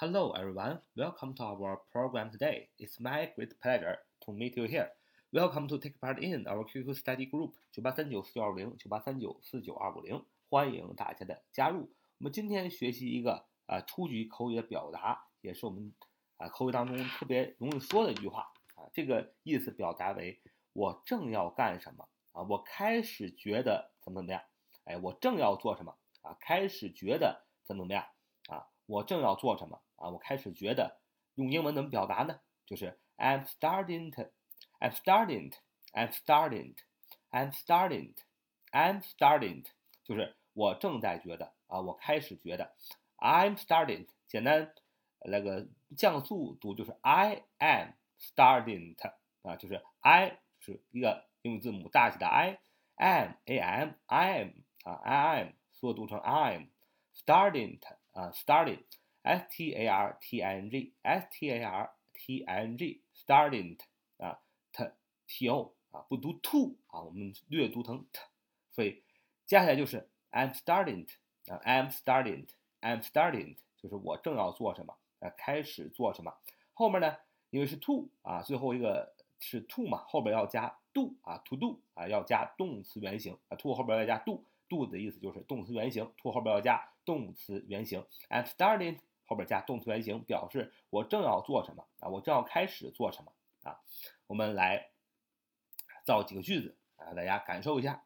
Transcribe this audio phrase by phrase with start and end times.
[0.00, 0.78] Hello, everyone.
[0.94, 2.68] Welcome to our program today.
[2.78, 4.90] It's my great pleasure to meet you here.
[5.32, 11.90] Welcome to take part in our QQ study group 九八三九四九二五零九八三九四九二五零，欢迎大家的加入。
[12.18, 15.92] 我们今天学习一个啊初级口语的表达，也是我们
[16.36, 18.42] 啊口语当中特别容易说的一句话
[18.76, 18.86] 啊。
[18.92, 20.40] 这个意思表达为
[20.74, 22.44] 我正要干什么啊？
[22.44, 24.40] 我开始觉得怎么怎么样？
[24.84, 25.92] 哎，我正要做什么
[26.22, 26.36] 啊？
[26.38, 28.04] 开始觉得怎么怎么样
[28.46, 28.64] 啊？
[28.88, 30.08] 我正要做什么啊？
[30.08, 30.98] 我开始觉得
[31.34, 32.40] 用英文怎么表达呢？
[32.64, 34.22] 就是 I'm starting to,
[34.80, 35.52] I'm starting,
[35.92, 36.74] I'm starting,
[37.30, 38.14] I'm starting,
[38.72, 39.66] I'm starting，
[40.04, 42.74] 就是我正在觉得啊，我开始觉得
[43.18, 44.72] I'm starting，简单
[45.20, 48.96] 那个降速读就是 I am starting
[49.42, 54.50] 啊，就是 I 是一个英语字母大写的 I，am a m I am
[54.84, 56.68] 啊 I am 缩读成 I'm
[57.14, 57.80] starting。
[58.18, 63.78] 啊，starting，s t a r t i n g，s t a r t i n g，starting
[64.16, 64.40] 啊
[64.72, 64.90] ，t
[65.28, 68.20] t o 啊，不读 to 啊，我们略读成 t，
[68.72, 69.04] 所以
[69.46, 71.06] 接下来就是 I'm starting
[71.46, 76.34] 啊，I'm starting，I'm starting 就是我正要做什么啊，开始做什么。
[76.74, 77.18] 后面呢，
[77.50, 86.90] 因为是 to 啊，最后一个是 to 嘛，后边要加 do 啊，to do 啊，要加动词原形啊，to 后边要加 do，do 的意思就是动词原形，to 后边要加。
[87.08, 92.10] 动词原形，I'm starting 后边加动词原形，表示我正要做什么啊？
[92.10, 93.80] 我正要开始做什么啊？
[94.26, 94.90] 我们来
[96.04, 98.04] 造几个句子啊，大家感受一下。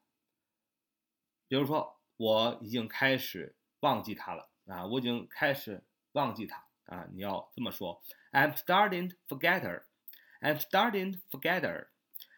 [1.49, 7.09] 比如说，我已经开始忘记他了啊，我已经开始忘记他啊。
[7.13, 8.01] 你要这么说
[8.31, 9.83] ：I'm starting forget her.
[10.41, 11.89] I'm starting forget her.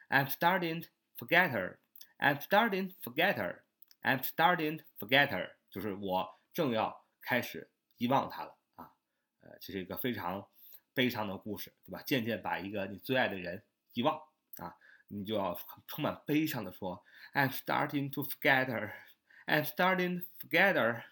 [0.09, 0.87] I'm starting
[1.19, 1.77] forget her.
[2.17, 3.65] I'm starting forget her.
[4.01, 5.57] I'm starting forget her.
[5.69, 6.41] 就是我。
[6.55, 8.91] 正要开始遗忘他了啊，
[9.41, 10.49] 呃，这是一个非常
[10.95, 12.01] 悲伤的故事，对吧？
[12.03, 14.17] 渐渐把一个你最爱的人遗忘
[14.57, 14.75] 啊，
[15.09, 18.93] 你就要充满悲伤的说：“I'm starting to forget her.
[19.47, 21.03] I'm starting to forget her.”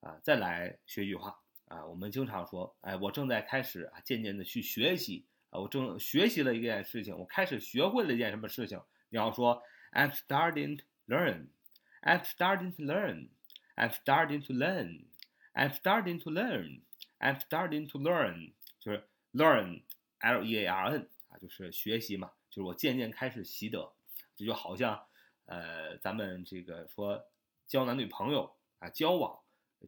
[0.00, 11.48] 啊，再来学一句话啊，我们经常说：“哎，我正在开始啊，渐渐的去学习啊，我正学习了一件事情，我开始学会了一件什么事情？”你要说：“I'm starting to learn.
[12.02, 13.30] I'm starting to learn.”
[13.78, 15.04] I'm starting to learn.
[15.54, 16.80] I'm starting to learn.
[17.20, 18.50] I'm starting to learn.
[18.80, 19.82] 就是 learn,
[20.18, 23.92] l e a r n 啊，就是学习嘛，就是我渐渐开始习得。
[24.34, 25.00] 这就好像，
[25.46, 27.24] 呃，咱们这个说
[27.68, 29.38] 交男女朋友啊，交往，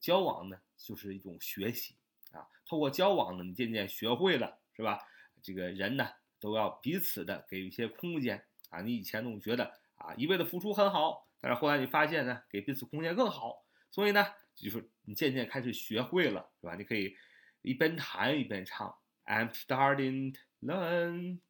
[0.00, 1.96] 交往呢就是一种学习
[2.30, 2.46] 啊。
[2.64, 5.00] 透过交往呢，你渐渐学会了，是吧？
[5.42, 6.08] 这个人呢
[6.38, 8.82] 都要彼此的给一些空间啊。
[8.82, 13.64] 你以前总觉得啊，一味的付出很好，但是后来你发现呢，给彼此空间更好。
[13.90, 14.24] 所以呢，
[14.54, 16.74] 就是你渐渐开始学会了，是吧？
[16.76, 17.16] 你可以
[17.62, 18.94] 一边弹一边唱。
[19.26, 21.40] I'm starting to learn,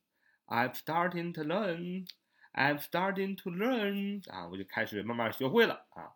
[0.47, 2.07] I'm starting to learn,
[2.53, 4.31] I'm starting to learn。
[4.31, 6.13] 啊，我就开始慢慢学会了啊。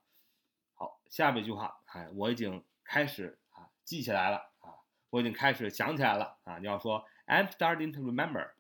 [0.74, 4.72] 好，下面一句话，哎，我已经开始啊记起来了啊，
[5.10, 6.58] 我已经开始想起来了啊。
[6.58, 8.50] 你要说 I'm starting to remember,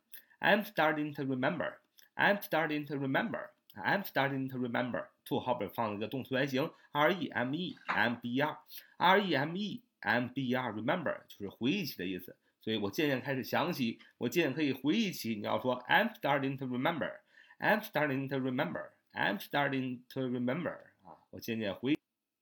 [0.40, 1.78] I'm starting to remember,
[2.14, 3.50] I'm starting to remember。
[3.75, 8.57] I'm starting to remember to 后边放了一个动词原形 r e m e m b r
[8.97, 15.35] r e m e m b r remember 就是回忆起的意思，所以我渐渐开始想起，我渐渐可以回忆起。
[15.35, 17.11] 你要说 I'm starting to remember,
[17.59, 20.73] I'm starting to remember, I'm starting to remember
[21.03, 21.97] 啊，我渐渐回。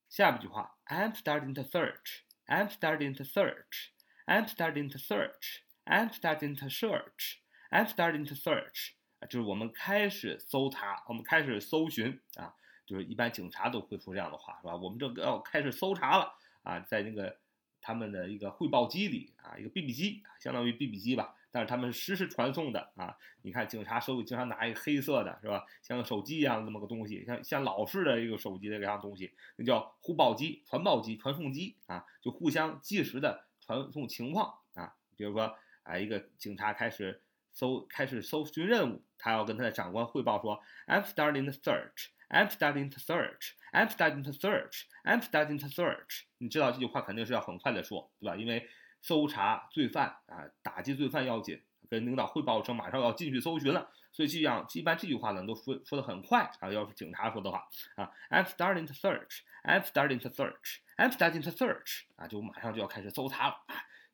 [0.09, 3.91] 下一句话 I'm starting to search, I'm starting to search,
[4.25, 8.93] I'm starting to search, I'm starting to search, I'm starting to search。
[9.26, 14.76] 就是我们开始搜查，我们开始搜寻啊，就是一般警察都会说这样的话，是吧？
[14.76, 17.36] 我们这个要开始搜查了啊，在那个
[17.80, 23.16] 他们的一个汇报机里啊，一个 BB 机，相当于 BB 机吧，但是他们实时传送的啊。
[23.42, 25.64] 你看警察手里经常拿一个黑色的，是吧？
[25.82, 34.94] 像个手机一样的那么个东西，像像老式的一个手机的这样东西，那叫互报机、传报机、传送机啊，就互相即时的传送情况啊。
[35.16, 37.22] 比如说啊，一个警察开始。
[37.52, 42.08] 搜开始搜寻任务，他要跟他的长官汇报说：“I'm starting to search.
[42.28, 43.52] I'm starting to search.
[43.72, 44.84] I'm starting to search.
[45.04, 48.36] I'm starting to search.” 你知道这句话肯定是要很快的说，对吧？
[48.36, 48.68] 因为
[49.00, 56.72] 搜查罪犯啊，打击罪犯要紧，跟领导汇报说马上要进去搜寻了，所以这样一般这句话呢都说说的很快啊。
[56.72, 59.40] 要是警察说的话啊，I'm starting to search.
[59.64, 60.78] I'm starting to search.
[60.96, 62.04] I'm starting to search.
[62.16, 63.56] 啊，就马上就要开始搜查了，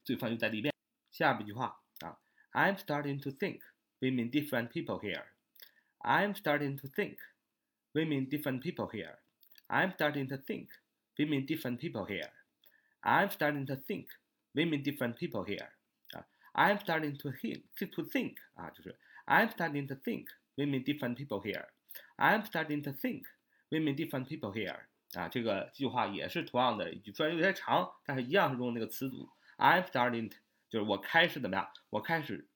[0.03, 0.75] 罪犯就在里面。
[1.11, 1.81] 下面一句话。
[2.54, 3.62] I'm starting to think
[4.02, 5.24] we mean different people here.
[6.02, 7.18] I'm starting to think
[7.94, 9.18] we mean different people here.
[9.70, 10.70] I'm starting to think
[11.18, 12.32] we mean different people here.
[13.06, 14.08] I'm starting to think
[14.54, 15.68] we meet different people here
[16.14, 16.24] 啊，
[16.54, 22.46] I'm starting to think to think 啊，就是 I'm starting to think we meet different people here。I'm
[22.46, 23.24] starting to think
[23.70, 24.78] we meet different people here
[25.16, 29.30] 啊，这个句话也是同样的一句，虽然有点长，但是一样是用那个词组。
[29.58, 30.38] I'm starting to
[30.69, 31.71] 就是我开始怎么样？
[31.91, 32.47] 我开始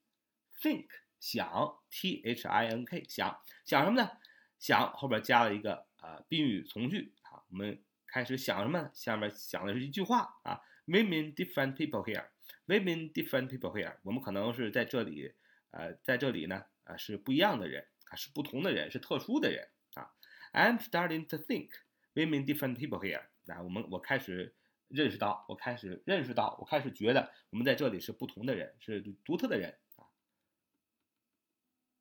[0.61, 0.87] think
[1.19, 4.11] 想 t h i n k 想想什么呢？
[4.59, 8.91] 想后边加了一个呃宾语从句啊，我们开始想什么？
[8.93, 12.27] 下面想的是一句话啊，We mean different people here.
[12.67, 13.97] We mean different people here.
[14.03, 15.33] 我们可能是在这里，
[15.71, 20.13] 呃，在这里呢，啊是不一样的人啊，是不同的人，是特殊的人啊。
[20.53, 21.71] I'm starting to think
[22.13, 23.23] we mean different people here.
[23.45, 24.55] 那我们我开始。
[24.93, 30.05] 认识到，我开始认识到，我开始觉得我们在这里是不同的人，是独特的人啊。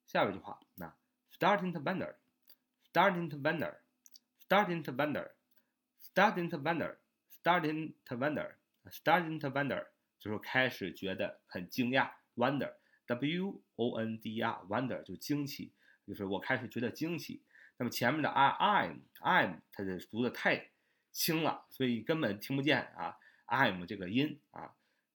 [0.05, 0.93] 下一句话，那
[1.31, 9.87] starting to wonder，starting to wonder，starting to wonder，starting to wonder，starting to wonder，starting wonder，
[10.19, 15.71] 就是开始觉得很惊讶，wonder，w o n d r，wonder 就惊奇，
[16.05, 17.41] 就是我开始觉得惊奇。
[17.77, 20.70] 那么前面的 I I'm I'm 它的读的太。
[21.11, 23.17] 轻了，所以根本听不见啊
[23.47, 24.73] ，I'm 这个音啊，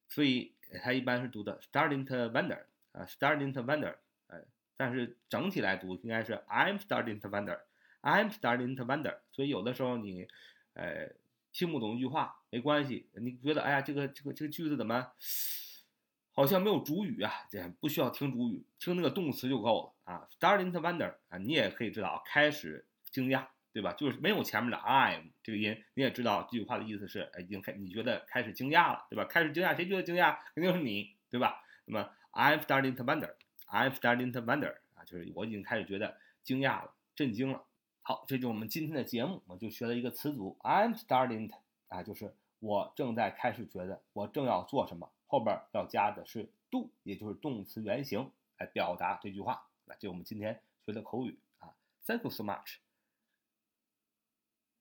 [0.08, 0.52] 所以
[0.82, 3.96] 它一般是读的 starting to wonder 啊，starting to wonder，
[4.26, 4.40] 呃，
[4.76, 9.18] 但是整体来读应该是 I'm starting to wonder，I'm starting to wonder。
[9.32, 10.28] 所以有的时候你
[10.74, 11.10] 呃
[11.52, 15.12] 听不懂一句话没关系，你觉得哎呀这个这个这个句子怎么
[16.32, 17.32] 好像没有主语啊？
[17.50, 23.46] 这不需要听主语，听那个动词就够了啊，starting to wonder 啊，你也可以知道开始惊讶。
[23.76, 23.92] 对吧？
[23.92, 29.26] 就是没有前面的 I'm 这个音，你也知道这句话的意思是，哎，已经开，你觉得开始惊讶了，对吧？
[29.26, 30.38] 开始惊讶，谁觉得惊讶？
[30.54, 31.62] 肯定是你，对吧？
[31.84, 37.62] 那么 I'm starting to wonder，I'm starting to wonder 啊，就是我已经开始觉得惊讶了，震惊了。
[38.00, 41.56] 好，这就是我们今天的节目，我们就学了一个词组，I'm starting to
[41.88, 49.66] 啊，就是我正在开始觉得，我正要做什么，后边要加的是 do，也就是动词原形来表达这句话。
[49.84, 51.68] 那就我们今天学的口语啊
[52.06, 52.76] ，Thank you so much。